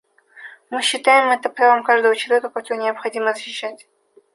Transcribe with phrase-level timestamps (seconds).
[0.71, 3.87] Мы считаем это правом каждого человека, которое необходимо защищать.